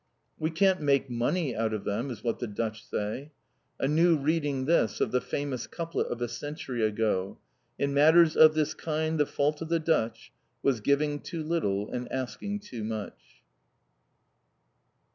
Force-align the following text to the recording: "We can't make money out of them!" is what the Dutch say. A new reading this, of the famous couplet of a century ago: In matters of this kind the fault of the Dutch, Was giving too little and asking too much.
"We 0.39 0.49
can't 0.49 0.81
make 0.81 1.11
money 1.11 1.55
out 1.55 1.75
of 1.75 1.83
them!" 1.83 2.09
is 2.09 2.23
what 2.23 2.39
the 2.39 2.47
Dutch 2.47 2.83
say. 2.89 3.29
A 3.79 3.87
new 3.87 4.17
reading 4.17 4.65
this, 4.65 4.99
of 4.99 5.11
the 5.11 5.21
famous 5.21 5.67
couplet 5.67 6.07
of 6.07 6.23
a 6.23 6.27
century 6.27 6.83
ago: 6.83 7.37
In 7.77 7.93
matters 7.93 8.35
of 8.35 8.55
this 8.55 8.73
kind 8.73 9.19
the 9.19 9.27
fault 9.27 9.61
of 9.61 9.69
the 9.69 9.77
Dutch, 9.79 10.31
Was 10.63 10.81
giving 10.81 11.19
too 11.19 11.43
little 11.43 11.91
and 11.91 12.11
asking 12.11 12.61
too 12.61 12.83
much. 12.83 13.43